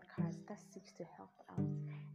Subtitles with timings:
[0.00, 1.64] podcast that seeks to help out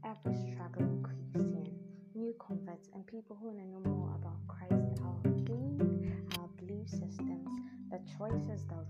[0.04, 1.70] every struggling Christian,
[2.14, 6.90] new converts, and people who want to know more about Christ, our faith, our belief
[6.90, 7.48] systems,
[7.92, 8.86] the choices that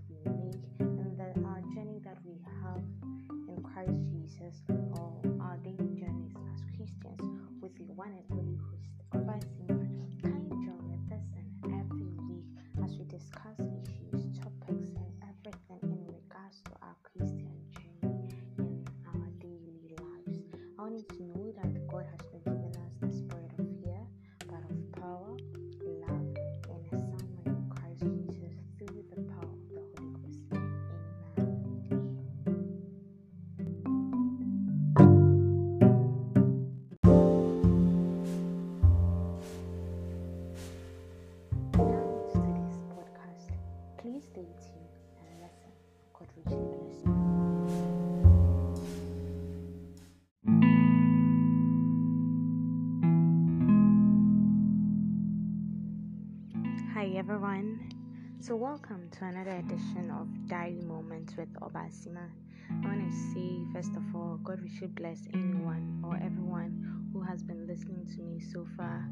[58.46, 62.30] So welcome to another edition of Diary Moments with Obasima.
[62.70, 67.22] I want to say first of all, God we should bless anyone or everyone who
[67.22, 69.04] has been listening to me so far.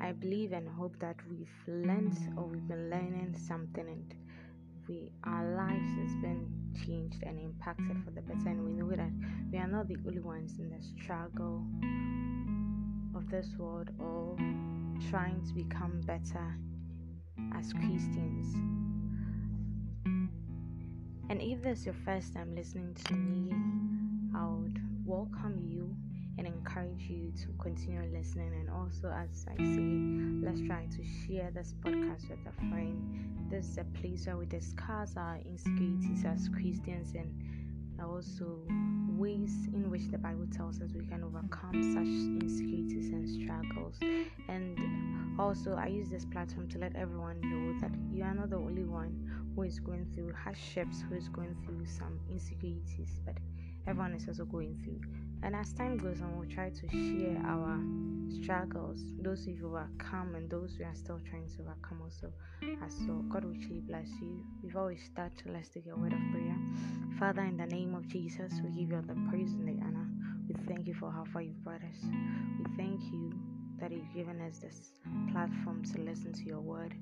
[0.00, 4.14] I believe and hope that we've learned or we've been learning something and
[4.88, 6.48] we our lives has been
[6.86, 9.12] changed and impacted for the better and we know that
[9.52, 11.62] we are not the only ones in the struggle
[13.14, 14.34] of this world or
[15.10, 16.56] trying to become better
[17.54, 18.77] as Christians.
[21.30, 23.52] And if this is your first time listening to me,
[24.34, 25.94] I would welcome you
[26.38, 28.50] and encourage you to continue listening.
[28.54, 33.50] And also, as I say, let's try to share this podcast with a friend.
[33.50, 37.30] This is a place where we discuss our insecurities as Christians and
[38.02, 38.58] also
[39.18, 42.06] ways in which the Bible tells us we can overcome such
[42.42, 43.98] insecurities and struggles.
[44.48, 48.56] And also, I use this platform to let everyone know that you are not the
[48.56, 53.34] only one who is going through hardships, who is going through some insecurities, but
[53.88, 55.00] everyone is also going through.
[55.42, 57.80] And as time goes on, we'll try to share our
[58.40, 62.32] struggles, those we've overcome and those we are still trying to overcome also.
[62.86, 64.44] As so, God will truly bless you.
[64.62, 66.56] Before we start, let's take a word of prayer.
[67.18, 70.06] Father, in the name of Jesus, we give you all the praise and the honor.
[70.46, 72.04] We thank you for how far you've brought us.
[72.58, 73.32] We thank you
[73.80, 74.92] that you've given us this
[75.32, 76.94] platform to listen to your word,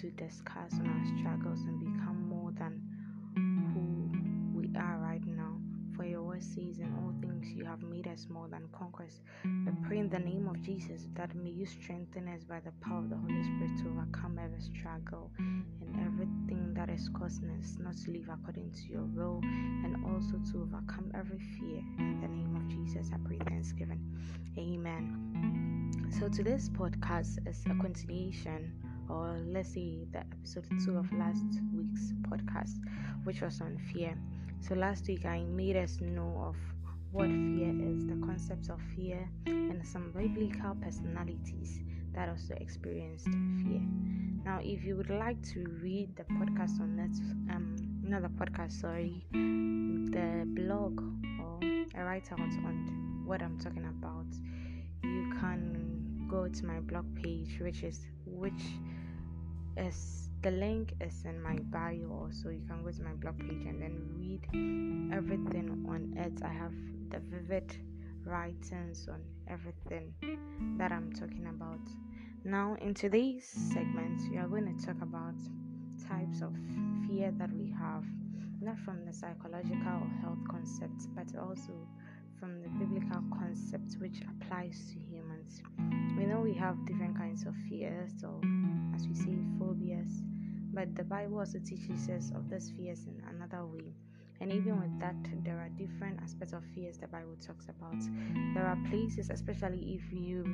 [0.00, 2.80] to discuss on our struggles and become more than
[3.74, 5.56] who we are right now.
[5.96, 9.20] For your word says, in all things you have made us more than conquerors.
[9.44, 12.98] I pray in the name of Jesus that may you strengthen us by the power
[12.98, 17.94] of the Holy Spirit to overcome every struggle and everything that is causing us not
[18.04, 21.82] to live according to your will, and also to overcome every fear.
[21.98, 24.00] In the name of Jesus, I pray thanksgiving.
[24.56, 26.10] Amen.
[26.18, 28.72] So today's podcast is a continuation,
[29.08, 32.78] or let's say the episode two of last week's podcast,
[33.24, 34.16] which was on fear.
[34.60, 36.56] So last week I made us know of
[37.10, 41.80] what fear is, the concepts of fear, and some biblical personalities
[42.14, 43.82] that also experienced fear.
[44.44, 48.72] Now, if you would like to read the podcast on that, um, not the podcast,
[48.80, 51.00] sorry, the blog
[51.40, 51.60] or
[51.94, 54.26] a write out on what I'm talking about,
[55.04, 58.06] you can go to my blog page, which is
[58.42, 58.64] which
[59.76, 62.50] is the link is in my bio also.
[62.50, 64.42] You can go to my blog page and then read
[65.16, 66.42] everything on it.
[66.44, 66.74] I have
[67.10, 67.76] the vivid
[68.24, 70.12] writings on everything
[70.78, 71.80] that i'm talking about.
[72.44, 75.34] Now in today's segment we are going to talk about
[76.08, 76.52] types of
[77.06, 78.04] fear that we have
[78.60, 81.72] not from the psychological or health concepts but also
[82.38, 85.11] from the biblical concept which applies to
[86.16, 88.40] we know we have different kinds of fears or
[88.94, 90.22] as we say phobias.
[90.74, 93.94] But the bible also teaches us of those fears in another way.
[94.40, 98.00] And even with that there are different aspects of fears the bible talks about.
[98.54, 100.44] There are places especially if you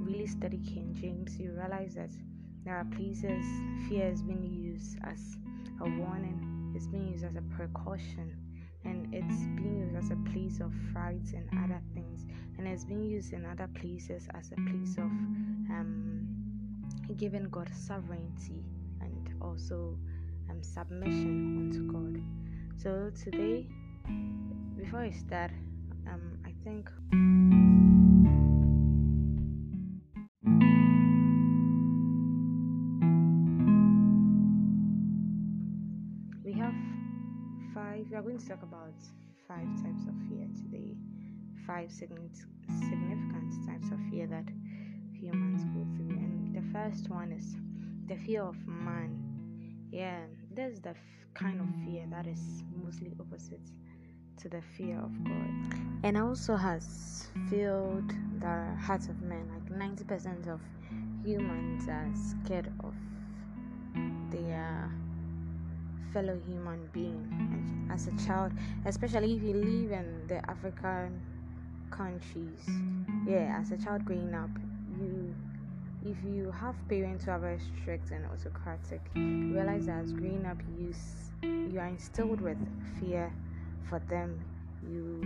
[0.00, 2.10] really study king james you realize that
[2.64, 3.44] there are places
[3.88, 5.38] fear is being used as
[5.80, 8.36] a warning it's being used as a precaution
[8.84, 12.24] and it's being used as a place of fright and other things.
[12.58, 16.26] And it's being used in other places as a place of um,
[17.16, 18.64] giving god sovereignty
[19.00, 19.96] and also
[20.50, 22.22] um, submission unto god.
[22.82, 23.68] So today
[24.82, 25.50] before i start
[26.08, 26.90] um, i think
[38.12, 38.92] we are going to talk about
[39.48, 40.94] five types of fear today.
[41.66, 44.44] Five significant types of fear that
[45.14, 46.18] humans go through.
[46.18, 47.56] And the first one is
[48.08, 49.18] the fear of man.
[49.90, 50.18] Yeah,
[50.54, 50.96] there's the f-
[51.32, 53.66] kind of fear that is mostly opposite
[54.42, 55.80] to the fear of God.
[56.02, 59.48] And also has filled the hearts of men.
[59.54, 60.60] Like 90% of
[61.24, 62.10] humans are
[62.44, 62.92] scared of
[64.30, 64.92] their
[66.12, 68.52] fellow human being as a child,
[68.86, 71.20] especially if you live in the African
[71.90, 72.66] countries.
[73.26, 74.50] Yeah, as a child growing up,
[75.00, 75.34] you
[76.04, 80.58] if you have parents who are very strict and autocratic, realize that as growing up
[80.78, 80.92] you
[81.42, 82.58] you are instilled with
[82.98, 83.32] fear
[83.88, 84.40] for them.
[84.84, 85.22] You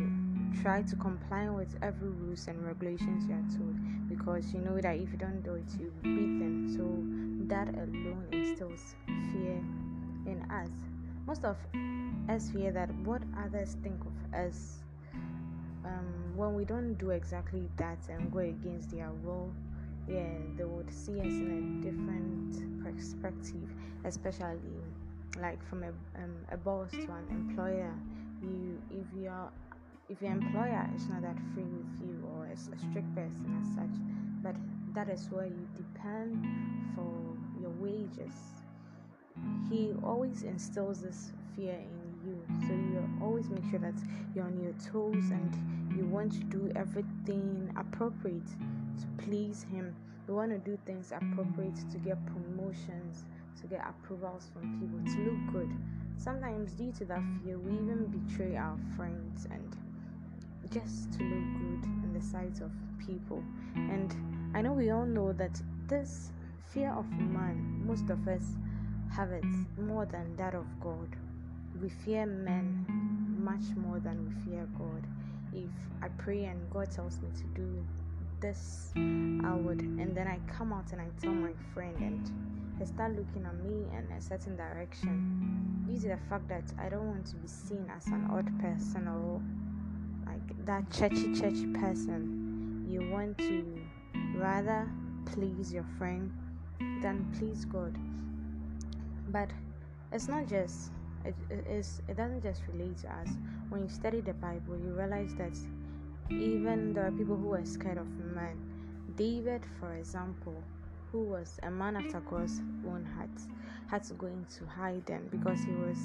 [0.63, 4.97] try to comply with every rules and regulations you are told because you know that
[4.97, 6.69] if you don't do it, you beat them.
[6.77, 6.85] So
[7.49, 8.95] that alone instills
[9.33, 9.63] fear
[10.27, 10.71] in us.
[11.27, 11.57] Most of
[12.29, 14.79] us fear that what others think of us
[15.85, 19.53] um, when we don't do exactly that and go against their will.
[20.09, 20.23] Yeah,
[20.57, 23.69] they would see us in a different perspective,
[24.05, 24.59] especially
[25.41, 25.89] like from a,
[26.23, 27.93] um, a boss to an employer.
[28.43, 29.51] You, if your
[30.09, 33.75] if your employer is not that free with you or is a strict person as
[33.75, 33.99] such,
[34.43, 34.55] but
[34.95, 36.47] that is where you depend
[36.95, 37.11] for
[37.61, 38.56] your wages
[39.71, 42.43] he always instills this fear in you.
[42.67, 43.95] So you always make sure that
[44.35, 49.95] you're on your toes and you want to do everything appropriate to please him.
[50.29, 53.25] You want to do things appropriate to get promotions,
[53.61, 55.71] to get approvals from people, to look good.
[56.19, 59.77] Sometimes, due to that fear, we even betray our friends and
[60.73, 62.73] just to look good in the sight of
[63.07, 63.43] people.
[63.77, 64.15] And
[64.55, 66.33] I know we all know that this
[66.73, 68.43] fear of man, most of us
[69.11, 69.45] have it
[69.79, 71.09] more than that of God.
[71.81, 72.85] We fear men
[73.39, 75.07] much more than we fear God.
[75.53, 75.71] If
[76.03, 77.85] I pray and God tells me to do
[78.41, 82.31] this, I would, and then I come out and I tell my friend, and
[82.79, 86.89] they start looking at me in a certain direction due to the fact that I
[86.89, 89.41] don't want to be seen as an odd person or
[90.31, 92.85] like that churchy, churchy person.
[92.89, 93.79] You want to
[94.37, 94.91] rather
[95.25, 96.31] please your friend
[97.03, 97.97] than please God
[99.29, 99.51] but
[100.13, 100.91] it's not just
[101.25, 103.29] it, it is it doesn't just relate to us.
[103.69, 105.57] When you study the bible you realize that
[106.31, 108.57] even there are people who are scared of men
[109.17, 110.63] david for example
[111.13, 113.31] who was a man after god's own heart
[113.89, 115.99] had to go into hiding because he was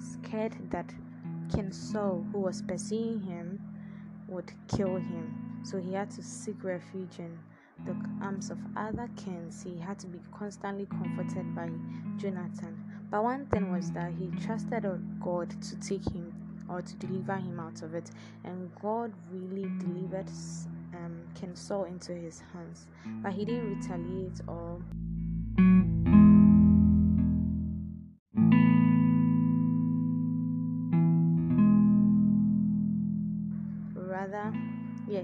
[0.00, 0.92] scared that
[1.54, 3.60] king saul who was pursuing him
[4.32, 5.60] would kill him.
[5.62, 7.38] So he had to seek refuge in
[7.84, 11.68] the arms of other kings, he had to be constantly comforted by
[12.16, 12.78] Jonathan.
[13.10, 14.84] But one thing was that he trusted
[15.20, 16.32] God to take him
[16.68, 18.10] or to deliver him out of it,
[18.44, 20.30] and God really delivered
[20.94, 22.86] um, King Saul into his hands.
[23.22, 24.80] But he didn't retaliate or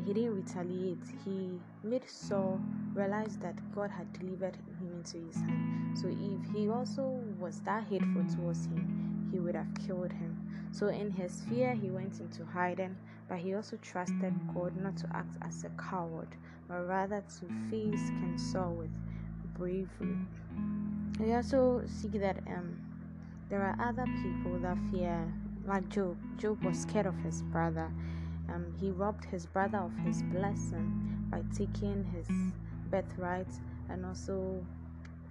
[0.09, 1.05] he didn't retaliate.
[1.23, 2.59] He made Saul
[2.95, 5.99] realize that God had delivered him into his hand.
[5.99, 10.35] So if he also was that hateful towards him, he would have killed him.
[10.73, 12.97] So in his fear, he went into hiding,
[13.29, 16.29] but he also trusted God not to act as a coward,
[16.69, 18.91] but rather to face King Saul with
[19.59, 20.17] bravery.
[21.21, 22.79] We also see that um,
[23.51, 25.31] there are other people that fear,
[25.67, 26.17] like Job.
[26.39, 27.91] Job was scared of his brother
[28.49, 32.27] um, he robbed his brother of his blessing by taking his
[32.91, 33.53] birthright
[33.91, 34.65] and also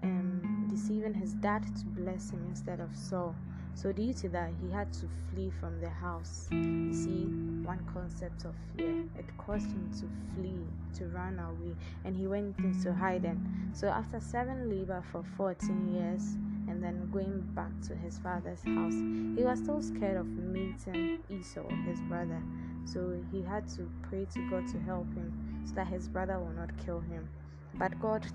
[0.04, 3.36] um, deceiving his dad to bless him instead of Saul.
[3.74, 6.48] So, due to that, he had to flee from the house.
[6.50, 7.26] You see,
[7.64, 10.66] one concept of fear it caused him to flee,
[10.98, 13.72] to run away, and he went into hiding.
[13.74, 16.24] So, after seven labor for 14 years,
[16.68, 18.96] and then going back to his father's house,
[19.38, 22.42] he was still scared of meeting Esau, his brother.
[22.88, 26.54] So he had to pray to God to help him so that his brother will
[26.54, 27.28] not kill him.
[27.76, 28.26] But God,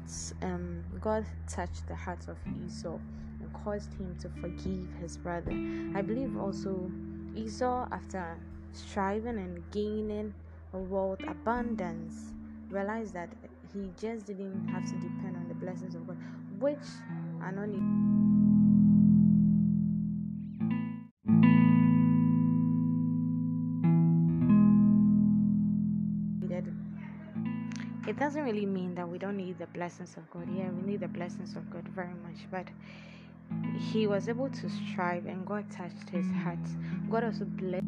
[0.43, 2.99] um, God touched the heart of Esau
[3.41, 5.53] and caused him to forgive his brother.
[5.95, 6.91] I believe also
[7.35, 8.37] Esau, after
[8.73, 10.35] striving and gaining
[10.75, 12.35] a world abundance,
[12.69, 13.31] realized that
[13.73, 16.19] he just didn't have to depend on the blessings of God,
[16.61, 16.79] which
[17.41, 18.52] are not.
[28.23, 30.47] doesn't really mean that we don't need the blessings of God.
[30.57, 32.69] Yeah, we need the blessings of God very much, but
[33.91, 36.61] he was able to strive and God touched his heart.
[37.11, 37.83] God also blessed.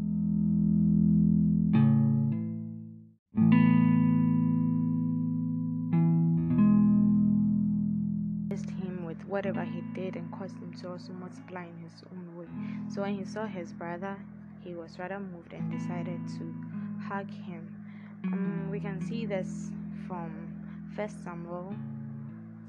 [8.83, 12.47] him with whatever he did and caused him to also multiply in his own way.
[12.93, 14.17] So when he saw his brother,
[14.64, 16.55] he was rather moved and decided to
[17.07, 17.69] hug him.
[18.25, 19.71] Um, we can see this
[20.06, 21.75] from First Samuel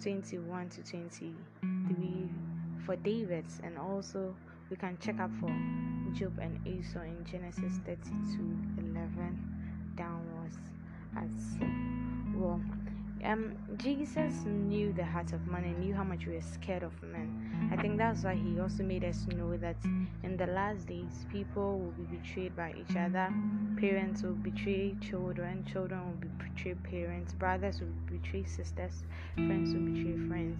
[0.01, 1.33] 21 to 23
[2.85, 4.35] for David, and also
[4.69, 5.49] we can check up for
[6.13, 8.11] Job and Esau in Genesis 32
[8.77, 10.57] 11 downwards
[11.17, 11.57] as
[12.35, 12.61] well.
[13.25, 17.01] Um, Jesus knew the heart of man and knew how much we are scared of
[17.01, 17.69] men.
[17.71, 19.77] I think that's why he also made us know that
[20.23, 23.33] in the last days, people will be betrayed by each other.
[23.79, 29.03] Parents will betray children, children will betray parents, brothers will betray sisters,
[29.33, 30.59] friends will betray friends.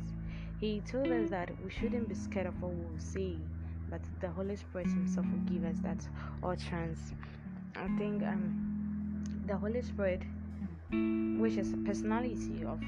[0.60, 3.36] He told us that we shouldn't be scared of what we will say,
[3.92, 6.08] but the Holy Spirit Himself will give us that
[6.42, 7.14] utterance.
[7.76, 10.24] I think um, the Holy Spirit
[11.40, 12.80] which is a personality of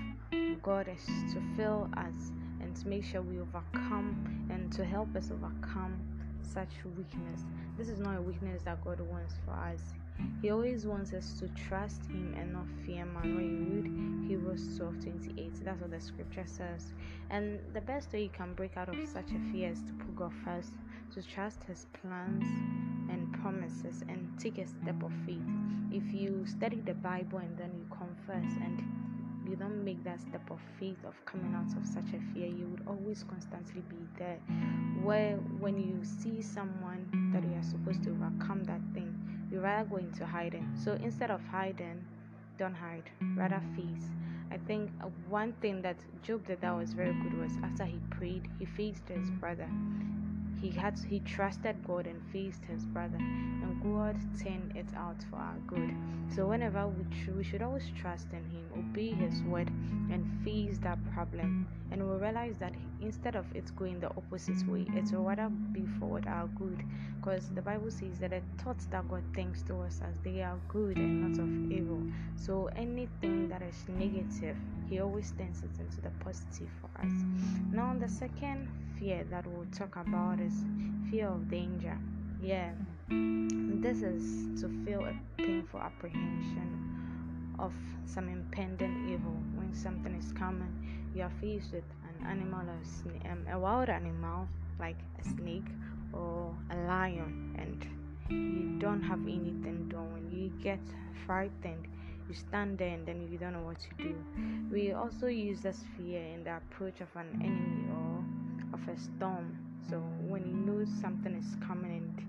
[0.63, 5.31] God is to fill us and to make sure we overcome and to help us
[5.31, 5.99] overcome
[6.41, 7.45] such weakness.
[7.77, 9.81] This is not a weakness that God wants for us.
[10.41, 13.35] He always wants us to trust Him and not fear man.
[13.35, 16.93] When you read Hebrews 12 28, that's what the scripture says.
[17.29, 20.15] And the best way you can break out of such a fear is to put
[20.15, 20.73] God first,
[21.13, 22.86] to trust His plans
[23.47, 25.47] promises, and take a step of faith.
[25.91, 28.83] If you study the Bible and then you confess and
[29.47, 32.67] you don't make that step of faith of coming out of such a fear, you
[32.67, 34.39] would always constantly be there.
[35.01, 39.15] Where when you see someone that you are supposed to overcome that thing,
[39.49, 40.67] you rather go into hiding.
[40.83, 42.03] So instead of hiding,
[42.59, 44.09] don't hide, rather face.
[44.51, 47.99] I think uh, one thing that Job did that was very good was after he
[48.09, 49.69] prayed, he faced his brother
[50.61, 55.37] he had he trusted God and faced his brother, and God turned it out for
[55.37, 55.93] our good.
[56.35, 59.69] So whenever we tr- we should always trust in Him, obey His word,
[60.11, 64.85] and face that problem, and we'll realize that instead of it going the opposite way,
[64.95, 66.83] it will rather be for our good,
[67.19, 70.59] because the Bible says that the thoughts that God thinks towards us as they are
[70.67, 72.01] good and not of evil.
[72.35, 74.57] So anything that is negative,
[74.89, 77.11] He always turns it into the positive for us.
[77.71, 78.67] Now the second
[78.99, 80.53] fear that we'll talk about is
[81.09, 81.97] fear of danger.
[82.41, 82.71] Yeah,
[83.09, 87.73] this is to feel a painful apprehension of
[88.05, 89.37] some impending evil.
[89.55, 90.73] When something is coming,
[91.15, 94.47] you are faced with an animal, a, um, a wild animal
[94.79, 95.67] like a snake
[96.13, 97.87] or a lion, and
[98.29, 100.29] you don't have anything doing.
[100.31, 100.79] You get
[101.25, 101.87] frightened
[102.29, 104.15] you stand there and then you don't know what to do.
[104.71, 108.16] We also use this fear in the approach of an enemy or
[108.77, 109.57] of a storm.
[109.89, 112.21] So when you know something is coming and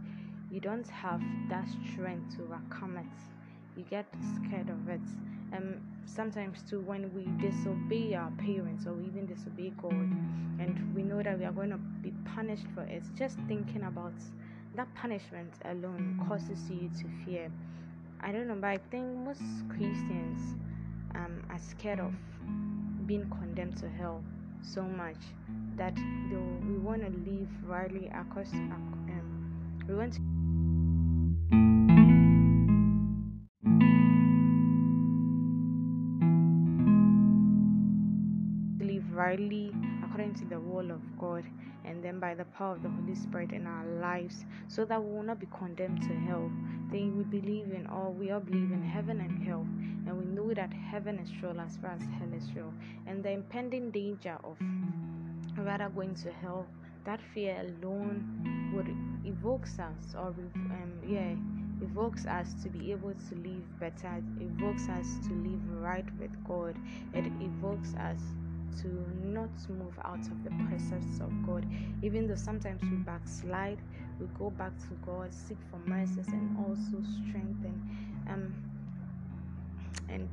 [0.51, 5.01] you don't have that strength to overcome it, you get scared of it.
[5.53, 11.03] And um, sometimes too, when we disobey our parents or even disobey God, and we
[11.03, 14.15] know that we are going to be punished for it, just thinking about
[14.75, 17.51] that punishment alone causes you to fear.
[18.21, 20.57] I don't know, but I think most Christians
[21.15, 22.13] um, are scared of
[23.07, 24.23] being condemned to hell
[24.63, 25.17] so much
[25.77, 25.97] that
[26.67, 30.21] we want to live rightly across um, we want to
[38.85, 39.73] live rightly
[40.09, 41.45] according to the will of God
[41.85, 45.13] and then by the power of the Holy Spirit in our lives so that we
[45.13, 46.51] will not be condemned to hell.
[46.91, 49.67] Then we believe in all we all believe in heaven and hell
[50.07, 52.73] and we know that heaven is real as far as hell is real.
[53.07, 54.57] And the impending danger of
[55.59, 56.67] rather going to hell
[57.05, 58.89] that fear alone would
[59.25, 61.35] evokes us or um, yeah
[61.83, 64.23] evokes us to be able to live better.
[64.41, 66.77] It evokes us to live right with god.
[67.15, 68.21] It evokes us
[68.81, 68.89] to
[69.23, 71.67] not move out of the presence of god
[72.03, 73.79] even though sometimes we backslide
[74.21, 77.81] we go back to god seek for mercies and also strengthen
[78.29, 78.55] um
[80.09, 80.29] and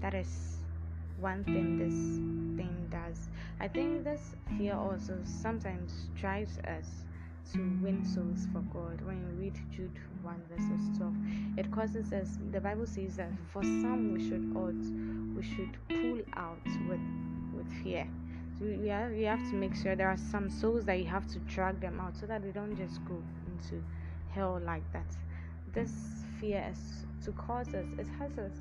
[0.00, 0.56] that is
[1.20, 1.94] one thing this
[2.56, 3.28] thing does.
[3.60, 7.04] I think this fear also sometimes drives us
[7.52, 9.00] to win souls for God.
[9.02, 11.14] When you read Jude 1 verses 12,
[11.58, 16.20] it causes us, the Bible says that for some we should ought, we should pull
[16.36, 17.00] out with,
[17.60, 18.06] with fear.
[18.58, 21.26] So we have, we have to make sure there are some souls that you have
[21.28, 23.82] to drag them out so that they don't just go into
[24.30, 25.06] hell like that.
[25.72, 25.92] This
[26.40, 27.86] fear is to cause us.
[27.98, 28.52] It has us.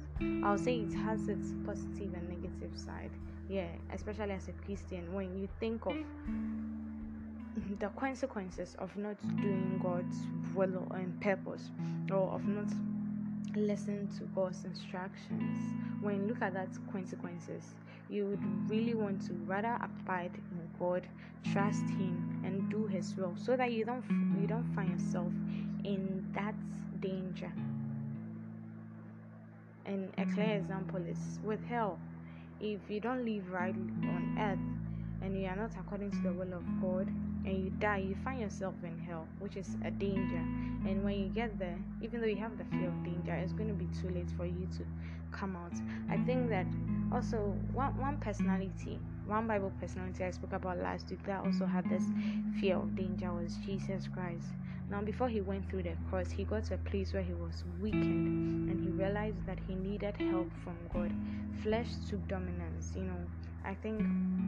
[0.44, 3.12] I'll say it has its positive and negative side.
[3.50, 5.96] Yeah, especially as a Christian, when you think of
[7.80, 10.18] the consequences of not doing God's
[10.54, 11.72] will and purpose,
[12.12, 12.68] or of not
[13.56, 17.76] listen to God's instructions, when you look at that consequences,
[18.10, 21.08] you would really want to rather abide in God,
[21.52, 24.04] trust Him, and do His will, so that you don't
[24.40, 25.32] you don't find yourself
[25.84, 26.56] in that
[27.02, 27.52] danger.
[29.86, 32.00] And a clear example is with hell.
[32.60, 36.54] If you don't live right on earth and you are not according to the will
[36.54, 37.08] of God,
[37.46, 40.44] and you die, you find yourself in hell, which is a danger.
[40.88, 43.70] And when you get there, even though you have the fear of danger, it's going
[43.70, 44.86] to be too late for you to
[45.32, 45.74] come out.
[46.10, 46.68] I think that
[47.12, 51.90] also one one personality, one Bible personality I spoke about last week that also had
[51.90, 52.04] this
[52.60, 54.48] fear of danger was Jesus Christ.
[54.90, 57.64] Now, before he went through the cross, he got to a place where he was
[57.80, 61.12] weakened and he realized that he needed help from God.
[61.62, 63.22] Flesh took dominance, you know.
[63.64, 64.02] I think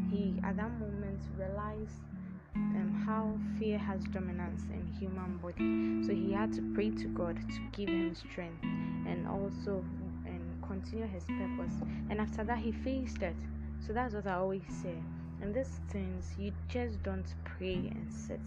[0.10, 2.02] he at that moment realized
[2.56, 6.06] um, how fear has dominance in human body.
[6.06, 9.84] So he had to pray to God to give him strength and also
[10.26, 11.74] and continue his purpose.
[12.10, 13.36] And after that, he faced it.
[13.86, 14.96] So that's what I always say.
[15.42, 18.40] In these things, you just don't pray and sit.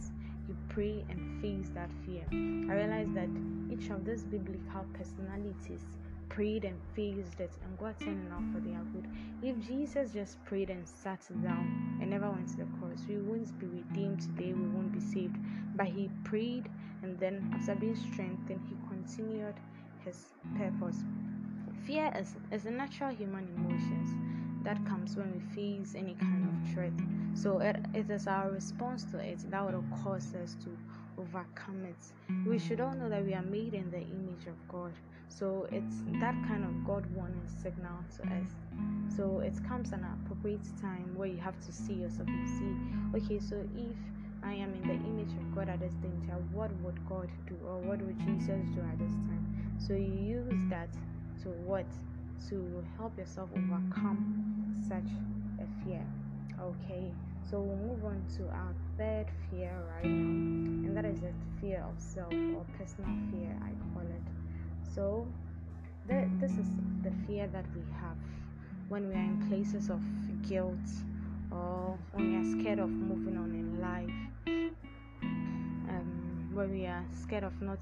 [0.49, 2.25] You pray and face that fear.
[2.31, 3.29] I realized that
[3.73, 5.83] each of these biblical personalities
[6.29, 9.09] prayed and faced it and God turned out for their good.
[9.43, 13.59] If Jesus just prayed and sat down and never went to the cross, we wouldn't
[13.59, 15.37] be redeemed today, we won't be saved.
[15.75, 16.71] But he prayed
[17.03, 19.61] and then after being strengthened, he continued
[20.05, 21.03] his purpose.
[21.87, 26.73] Fear is, is a natural human emotion that comes when we face any kind of
[26.73, 26.93] threat.
[27.35, 30.79] So it, it is our response to it that will cause us to
[31.25, 32.49] overcome it.
[32.49, 34.93] We should all know that we are made in the image of God.
[35.28, 38.50] So it's that kind of God warning signal to us.
[39.16, 43.40] So it comes an appropriate time where you have to see yourself and see, okay,
[43.40, 43.96] so if
[44.42, 47.79] I am in the image of God at this danger, what would God do or
[47.79, 49.75] what would Jesus do at this time?
[49.79, 50.92] So you use that
[51.42, 51.87] to what?
[52.51, 55.11] To help yourself overcome such
[55.59, 56.05] a fear.
[56.61, 57.11] Okay,
[57.50, 61.85] so we'll move on to our third fear right now, and that is the fear
[61.88, 64.22] of self or personal fear, I call it.
[64.94, 65.26] So,
[66.09, 66.68] th- this is
[67.02, 68.16] the fear that we have
[68.88, 70.00] when we are in places of
[70.48, 70.78] guilt
[71.50, 74.11] or when we are scared of moving on in life.
[75.88, 77.80] Um, when we are scared of not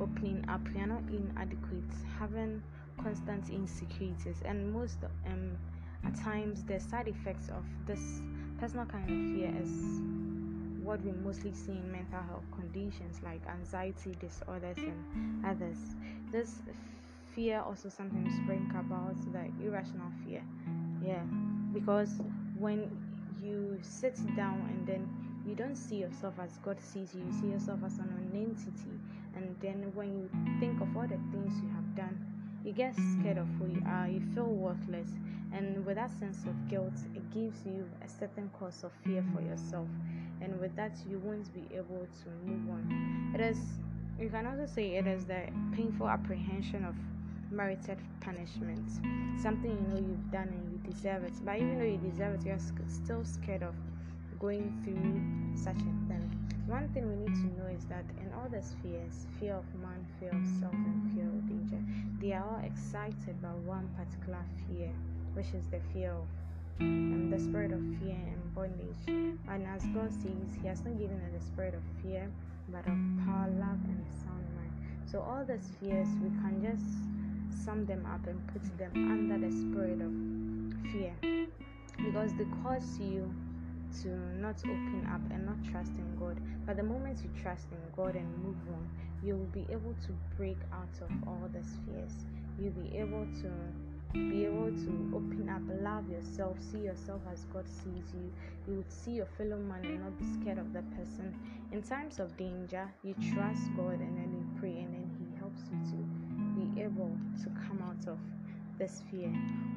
[0.00, 1.84] opening up, we are not inadequate,
[2.18, 2.62] having
[3.02, 5.56] constant insecurities, and most um,
[6.04, 8.20] at times the side effects of this
[8.64, 10.00] personal kind of fear is
[10.82, 15.76] what we mostly see in mental health conditions like anxiety disorders and others.
[16.32, 16.62] This
[17.34, 20.42] fear also sometimes bring about the irrational fear.
[21.04, 21.20] Yeah,
[21.74, 22.08] because
[22.58, 22.88] when
[23.42, 27.48] you sit down and then you don't see yourself as God sees you, you see
[27.48, 28.96] yourself as an entity,
[29.36, 32.33] and then when you think of all the things you have done,
[32.64, 35.08] you get scared of who you are, you feel worthless,
[35.52, 39.42] and with that sense of guilt, it gives you a certain cause of fear for
[39.42, 39.88] yourself,
[40.40, 43.32] and with that, you won't be able to move on.
[43.34, 43.58] It is,
[44.18, 45.42] you can also say, it is the
[45.74, 46.94] painful apprehension of
[47.50, 48.88] merited punishment,
[49.40, 52.46] something you know you've done and you deserve it, but even though you deserve it,
[52.46, 53.74] you're still scared of
[54.40, 56.53] going through such a thing.
[56.74, 60.04] One thing we need to know is that in all these fears, fear of man,
[60.18, 61.78] fear of self, and fear of danger,
[62.20, 64.90] they are all excited by one particular fear,
[65.34, 66.26] which is the fear of
[66.80, 69.06] um, the spirit of fear and bondage.
[69.06, 72.28] And as God says, He has not given us the spirit of fear,
[72.68, 74.74] but of power, love, and sound mind.
[75.06, 79.52] So all these fears, we can just sum them up and put them under the
[79.54, 80.10] spirit of
[80.90, 81.14] fear
[82.02, 83.32] because they cause you
[84.02, 84.08] to
[84.40, 86.38] not open up and not trust in God.
[86.66, 88.88] But the moment you trust in God and move on,
[89.22, 92.12] you will be able to break out of all these fears.
[92.58, 93.50] You'll be able to
[94.14, 98.30] be able to open up, love yourself, see yourself as God sees you.
[98.68, 101.34] You would see your fellow man and not be scared of that person.
[101.72, 105.62] In times of danger, you trust God and then you pray, and then He helps
[105.68, 105.96] you to
[106.54, 107.10] be able
[107.42, 108.18] to come out of
[108.78, 109.28] this fear.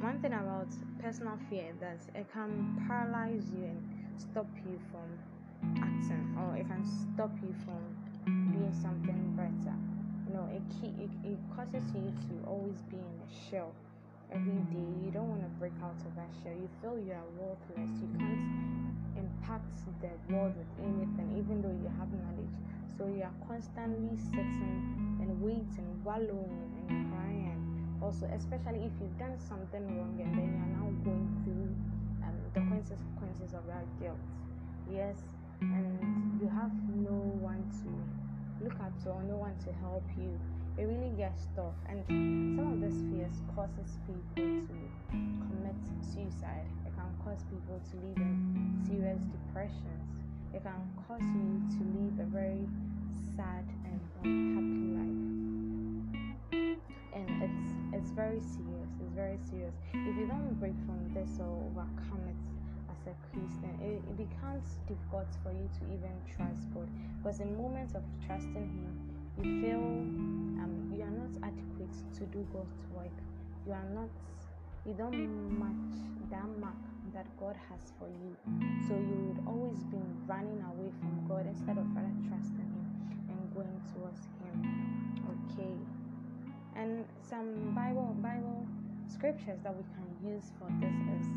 [0.01, 0.67] One thing about
[1.01, 5.07] personal fear that it can paralyze you and stop you from
[5.77, 7.81] acting, or it can stop you from
[8.25, 9.75] doing something better.
[10.27, 13.71] You know, it, it, it causes you to always be in a shell
[14.33, 14.89] every day.
[15.05, 16.53] You don't want to break out of that shell.
[16.53, 17.93] You feel you are worthless.
[18.01, 18.67] You can't
[19.15, 22.55] impact the world with anything, even though you have knowledge.
[22.97, 27.61] So you are constantly sitting and waiting, wallowing and crying.
[28.01, 31.71] Also, especially if you've done something wrong and then you are now going through
[32.53, 34.17] the consequences of that guilt.
[34.91, 35.17] Yes,
[35.61, 37.89] and you have no one to
[38.63, 40.39] look up to or no one to help you.
[40.77, 41.73] it really gets tough.
[41.89, 42.05] And
[42.55, 44.77] some of these fears causes people to
[45.09, 46.69] commit suicide.
[46.85, 50.05] It can cause people to live in serious depressions.
[50.53, 52.69] It can cause you to live a very
[53.35, 55.17] sad and unhappy life.
[57.13, 58.76] And it's it's very serious.
[59.17, 59.73] Very serious.
[59.97, 62.37] If you don't break from this or overcome it
[62.93, 66.85] as a Christian, it, it becomes difficult for you to even trust God.
[67.17, 68.93] Because in moments of trusting Him,
[69.41, 69.81] you feel
[70.61, 73.17] um, you are not adequate to do God's work.
[73.65, 74.13] You are not,
[74.85, 75.17] you don't
[75.57, 75.97] match
[76.29, 76.77] that mark
[77.17, 78.37] that God has for you.
[78.85, 79.97] So you would always be
[80.29, 82.85] running away from God instead of rather trusting Him
[83.33, 84.61] and going towards Him.
[85.25, 85.73] Okay.
[86.77, 88.67] And some Bible Bible
[89.09, 91.27] scriptures that we can use for this is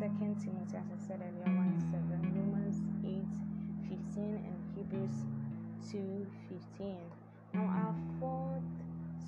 [0.00, 3.20] Second Timothy, as I said earlier, 1 7, Romans 8
[3.92, 5.28] 15, and Hebrews
[5.92, 6.26] 2
[6.80, 6.96] 15.
[7.52, 8.64] Now, our fourth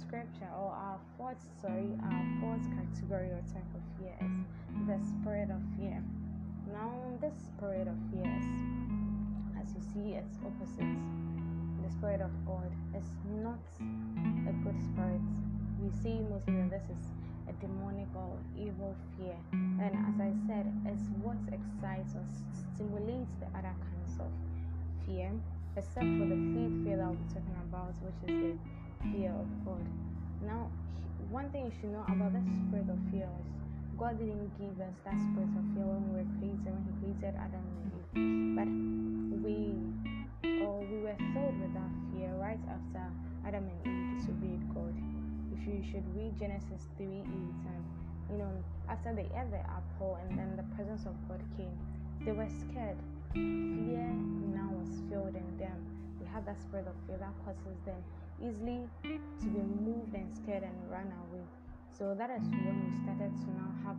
[0.00, 5.50] scripture, or our fourth, sorry, our fourth category or type of fear is the spirit
[5.52, 6.00] of fear.
[6.72, 8.48] Now, this spirit of fear is,
[9.60, 10.96] as you see, it's opposite.
[11.84, 13.04] The spirit of God is
[13.44, 13.60] not
[14.48, 15.20] a good spirit.
[15.76, 19.36] We see mostly that this is a demonic or evil fear.
[19.52, 22.24] And as I said, it's what excites or
[22.74, 24.30] stimulates the other kinds of
[25.06, 25.30] fear
[25.76, 29.48] except for the faith fear that I'll be talking about, which is the fear of
[29.64, 29.86] God.
[30.44, 30.68] Now,
[31.30, 33.48] one thing you should know about the spirit of fear is
[33.96, 37.34] God didn't give us that spirit of fear when we were created, when He created
[37.40, 38.70] Adam and Eve, but
[39.40, 39.80] we
[40.60, 43.04] or we were filled with that fear right after
[43.46, 45.11] Adam and Eve disobeyed God.
[45.66, 47.84] You should read Genesis 3 8 and
[48.30, 48.50] you know,
[48.88, 51.76] after they ate the apple and then the presence of God came,
[52.24, 52.96] they were scared.
[53.34, 54.08] Fear
[54.56, 55.78] now was filled in them.
[56.20, 58.00] They had that spirit of fear that causes them
[58.40, 61.44] easily to be moved and scared and run away.
[61.96, 63.96] So that is when we started to now have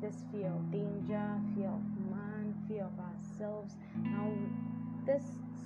[0.00, 3.74] this fear of danger, fear of man, fear of ourselves.
[4.02, 4.30] Now,
[5.06, 5.22] this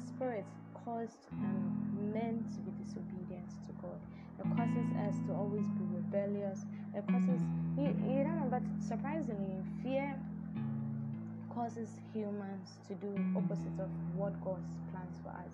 [0.09, 0.45] spirit
[0.85, 4.01] caused um, men to be disobedient to God.
[4.39, 6.65] It causes us to always be rebellious.
[6.95, 7.41] It causes,
[7.77, 10.17] you, you don't know, but surprisingly, fear
[11.57, 15.53] causes humans to do opposite of what God's plans for us.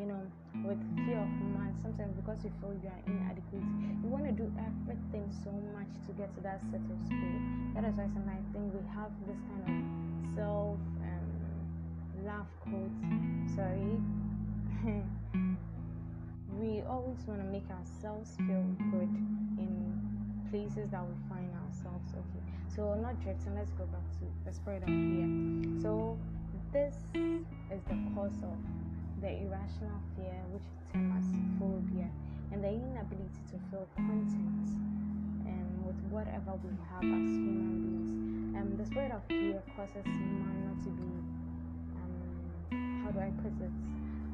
[0.00, 0.22] You know,
[0.64, 3.60] with fear of man, sometimes because you feel you are inadequate,
[4.00, 7.36] you want to do everything so much to get to that set of school.
[7.76, 11.28] That is why sometimes I think we have this kind of self um,
[12.24, 13.04] love quotes.
[13.52, 14.00] Sorry.
[16.58, 19.12] we always want to make ourselves feel good
[19.58, 19.72] in
[20.50, 22.42] places that we find ourselves okay.
[22.74, 25.28] So not drifting let's go back to the spirit of fear
[25.80, 26.16] so
[26.72, 28.56] this is the cause of
[29.20, 31.24] the irrational fear which as
[31.58, 32.08] phobia
[32.52, 34.68] and the inability to feel content
[35.48, 38.56] um, with whatever we have as human beings.
[38.56, 41.08] Um, the spirit of fear causes man not to be
[41.96, 43.72] um, how do i put it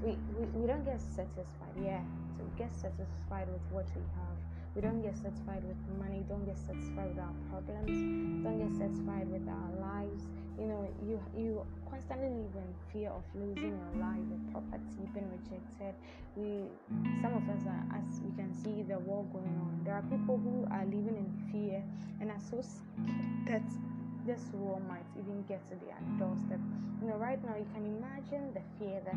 [0.03, 2.03] we, we, we don't get satisfied yeah
[2.37, 4.39] so we get satisfied with what we have
[4.79, 7.99] we don't get satisfied with money, don't get satisfied with our problems,
[8.45, 10.23] don't get satisfied with our lives.
[10.55, 15.27] You know, you you constantly live in fear of losing your life, your property being
[15.35, 15.99] rejected.
[16.37, 16.71] We
[17.23, 19.83] some of us are as we can see the war going on.
[19.83, 21.83] There are people who are living in fear
[22.21, 23.67] and are so scared that
[24.29, 26.61] this war might even get to their doorstep.
[26.61, 27.01] Mm.
[27.01, 29.17] You know, right now you can imagine the fear that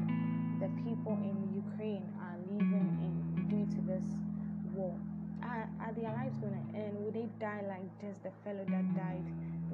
[0.63, 3.11] the people in Ukraine are living in
[3.51, 4.07] due to this
[4.73, 4.95] war
[5.43, 6.95] are, are their lives going to end?
[7.03, 9.25] Will they die like just the fellow that died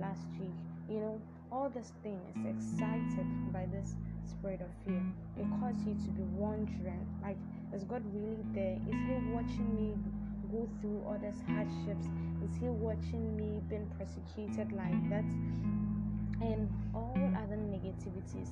[0.02, 0.58] last week?
[0.89, 1.21] You know,
[1.52, 3.93] all this thing is excited by this
[4.26, 5.04] spirit of fear.
[5.38, 7.38] It causes you to be wondering, like,
[7.76, 8.80] is God really there?
[8.89, 9.93] Is He watching me
[10.51, 12.05] go through these hardships?
[12.43, 15.27] Is He watching me being persecuted like that?
[16.41, 18.49] And all other negativities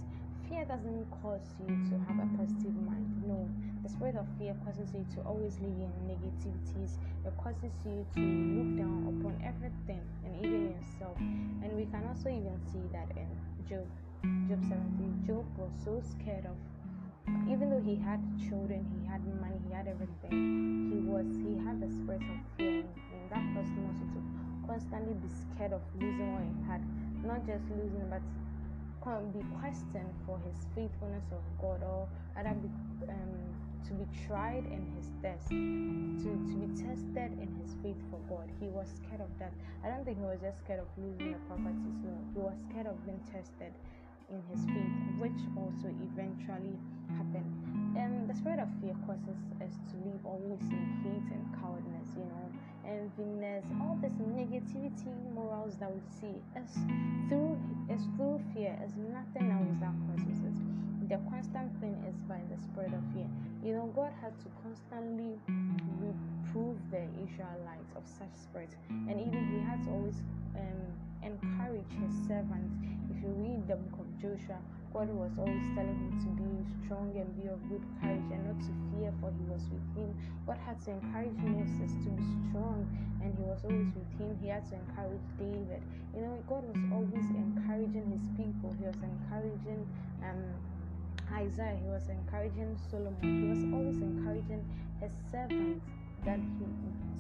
[0.50, 3.06] fear doesn't cause you to have a positive mind.
[3.26, 3.50] No,
[3.84, 6.98] the spirit of fear causes you to always live in negativities.
[7.26, 11.18] It causes you to look down upon everything and even yourself.
[11.18, 13.30] And we can also even see that in
[13.68, 13.88] Job,
[14.48, 15.24] Job 17.
[15.26, 16.58] Job was so scared of
[17.50, 21.82] even though he had children, he had money, he had everything, he was he had
[21.82, 24.20] the spirit of fear and that him also to
[24.68, 26.82] constantly be scared of losing what he had.
[27.26, 28.22] Not just losing but
[29.34, 32.70] be questioned for his faithfulness of God or rather be,
[33.08, 33.34] um,
[33.86, 38.50] to be tried in his test, to, to be tested in his faith for God.
[38.60, 39.54] He was scared of that.
[39.84, 42.18] I don't think he was just scared of losing the properties, no.
[42.34, 43.74] He was scared of being tested.
[44.30, 46.78] In his faith, which also eventually
[47.16, 47.52] happened.
[47.98, 52.28] And the spirit of fear causes us to live always in hate and cowardness, you
[52.28, 52.46] know,
[52.86, 56.72] enviness, all this negativity morals that we see is
[57.30, 57.58] through
[57.90, 60.58] is through fear, is nothing else that causes it.
[61.10, 63.30] The constant thing is by the spirit of fear.
[63.64, 65.38] You know, God had to constantly
[66.02, 70.22] reprove the Israelites of such spirit, and even He had to always
[70.58, 70.82] um,
[71.24, 72.74] encourage His servants.
[73.10, 74.60] If you read the book Joshua,
[74.94, 76.50] God was always telling him to be
[76.86, 80.10] strong and be of good courage and not to fear, for he was with him.
[80.48, 82.88] God had to encourage Moses to be strong,
[83.20, 84.32] and he was always with him.
[84.40, 85.84] He had to encourage David.
[86.16, 88.72] You know, God was always encouraging his people.
[88.80, 89.84] He was encouraging
[90.24, 90.44] um,
[91.28, 91.76] Isaiah.
[91.76, 93.20] He was encouraging Solomon.
[93.20, 94.64] He was always encouraging
[95.04, 95.84] his servants
[96.24, 96.66] that he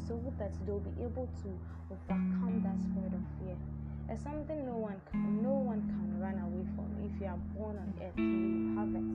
[0.07, 1.49] so that they'll be able to
[1.91, 3.57] overcome that spirit of fear.
[4.07, 6.93] It's something no one can, no one can run away from.
[7.01, 9.07] If you are born on earth, you have it.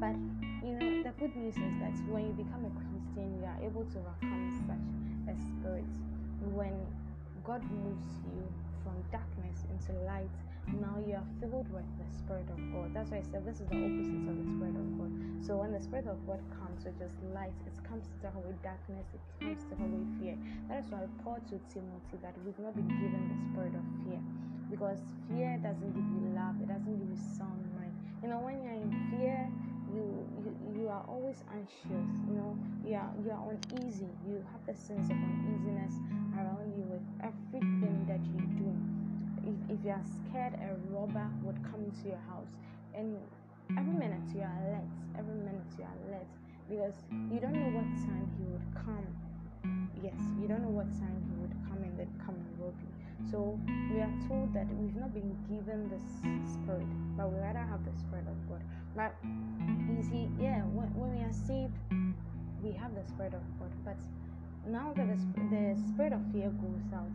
[0.00, 0.16] But
[0.64, 3.84] you know the good news is that when you become a Christian, you are able
[3.84, 4.88] to overcome such
[5.28, 5.84] a spirit.
[6.56, 6.72] When
[7.44, 8.40] God moves you
[8.82, 10.32] from darkness into light,
[10.78, 12.94] now you are filled with the Spirit of God.
[12.94, 15.10] That's why I said this is the opposite of the Spirit of God.
[15.42, 18.54] So when the Spirit of God comes, which is light, it comes to take away
[18.62, 20.36] darkness, it comes to take away fear.
[20.68, 24.20] That is why Paul told Timothy that we've not been given the spirit of fear.
[24.70, 27.94] Because fear doesn't give you love, it doesn't give you sound mind.
[28.22, 29.50] You know, when you're in fear,
[29.90, 30.04] you,
[30.44, 30.50] you
[30.82, 32.54] you are always anxious, you know,
[32.84, 35.94] you are you are uneasy, you have the sense of uneasiness
[36.36, 38.59] around you with everything that you do.
[39.70, 42.50] If, you are scared a robber would come into your house
[42.94, 43.16] and
[43.78, 46.26] every minute you are alert, every minute you are alert
[46.68, 46.94] because
[47.30, 49.06] you don't know what time he would come.
[50.02, 52.90] Yes, you don't know what time he would come and then come and rob you.
[53.30, 53.58] So
[53.94, 56.00] we are told that we've not been given the
[56.50, 58.62] spirit, but we rather have the spirit of God.
[58.96, 61.74] But you see, yeah, when, when we are saved,
[62.62, 63.70] we have the spirit of God.
[63.84, 63.98] But
[64.66, 67.10] now that the, spirit of fear goes out,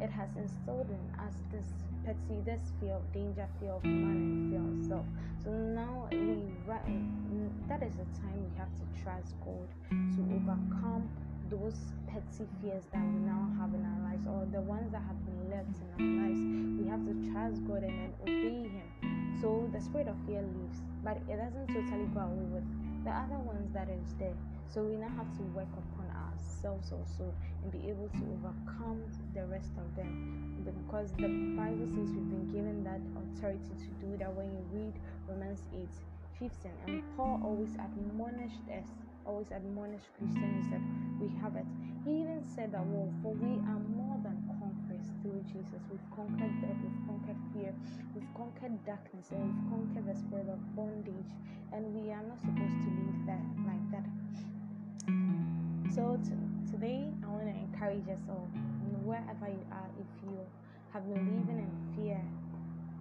[0.00, 1.66] it has instilled in us this
[2.04, 5.06] petty, this fear of danger, fear of man, and fear of self.
[5.44, 6.40] So now we
[7.68, 11.08] that is the time we have to trust God to overcome
[11.48, 15.18] those petty fears that we now have in our lives or the ones that have
[15.24, 16.40] been left in our lives.
[16.78, 19.38] We have to trust God and then obey Him.
[19.40, 22.66] So the spirit of fear leaves, but it doesn't totally go away with
[23.04, 24.36] the other ones that is there.
[24.72, 29.02] So we now have to work upon ourselves also and be able to overcome
[29.34, 30.62] the rest of them.
[30.62, 31.26] Because the
[31.58, 34.94] Bible says we've been given that authority to do that when you read
[35.26, 35.88] Romans 8
[36.38, 36.70] 15.
[36.86, 38.86] And Paul always admonished us,
[39.26, 40.80] always admonished Christians that
[41.18, 41.66] we have it.
[42.06, 45.82] He even said that, well, for we are more than conquerors through Jesus.
[45.90, 47.74] We've conquered death, we've conquered fear,
[48.14, 51.34] we've conquered darkness, and we've conquered the spirit of bondage.
[51.74, 54.08] And we are not supposed to live that like that.
[55.94, 56.36] So t-
[56.70, 58.48] today, I want to encourage us all,
[59.04, 60.36] wherever you are, if you
[60.92, 62.20] have been living in fear,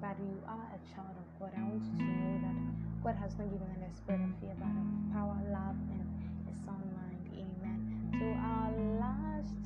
[0.02, 2.58] but you are a child of God, I want you to know that
[3.04, 6.08] God has not given us a spirit of fear, but of power, love, and
[6.48, 7.24] a sound mind.
[7.36, 7.78] Amen.
[8.16, 9.64] So our last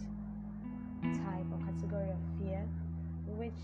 [1.21, 2.65] type or category of fear,
[3.37, 3.61] which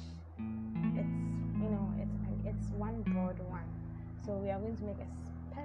[0.94, 1.18] it's
[1.58, 3.68] you know it's it's one broad one.
[4.26, 5.10] So we are going to make a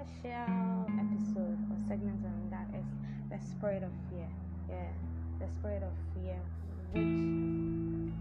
[0.03, 2.85] special episode or segment on that is
[3.31, 4.27] the spirit of fear.
[4.67, 4.91] Yeah,
[5.39, 6.39] the spirit of fear,
[6.91, 8.11] which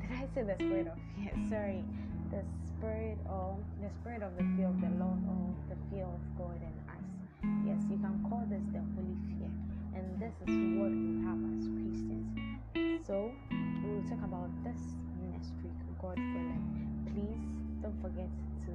[0.00, 1.32] did I say the spirit of fear?
[1.48, 1.84] Sorry
[2.32, 6.20] the spirit or the spirit of the fear of the Lord or the fear of
[6.40, 7.04] God in us.
[7.68, 9.52] Yes, you can call this the holy fear.
[9.92, 12.32] And this is what we have as Christians.
[13.04, 14.80] So we will talk about this
[15.28, 16.64] next week, God willing.
[17.12, 17.44] Please
[17.84, 18.32] don't forget
[18.64, 18.72] to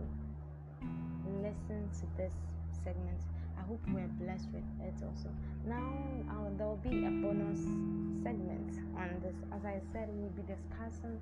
[1.42, 2.34] listen to this
[2.84, 3.22] segment.
[3.58, 5.30] I hope we're blessed with it also.
[5.66, 5.94] Now
[6.30, 7.60] uh, there will be a bonus
[8.24, 9.36] segment on this.
[9.52, 11.20] As I said, we'll be discussing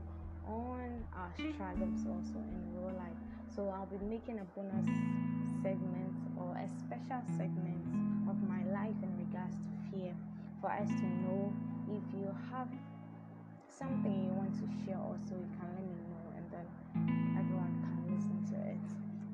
[0.48, 3.18] on our struggles also in real life.
[3.56, 4.86] So I'll be making a bonus
[5.63, 7.82] segment or a special segment
[8.30, 10.13] of my life in regards to fear
[10.62, 11.54] for us to know
[11.89, 12.68] if you have
[13.70, 17.35] something you want to share also you can let me know and then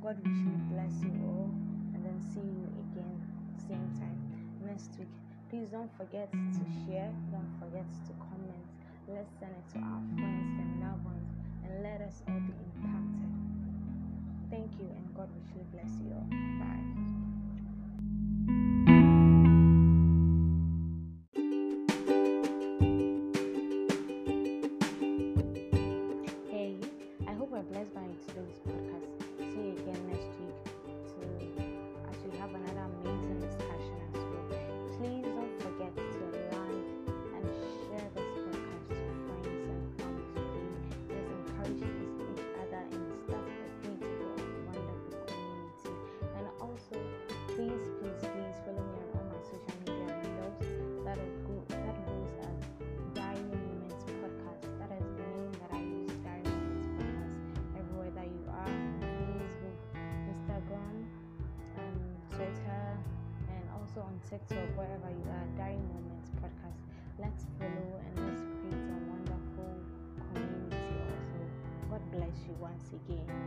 [0.02, 1.50] God will bless you all
[1.94, 3.22] and then see you again
[3.68, 4.18] same time
[4.66, 5.08] next week.
[5.50, 8.66] Please don't forget to share, don't forget to comment
[9.08, 11.34] Let's send it to our friends and loved ones
[11.66, 13.30] and let us all be impacted.
[14.50, 16.28] Thank you, and God richly bless you all.
[18.86, 18.91] Bye.
[64.30, 66.82] TikTok, wherever you are, Diary Moments Podcast.
[67.20, 69.72] Let's follow and let's create a wonderful
[70.32, 71.40] community also.
[71.90, 73.41] God bless you once again.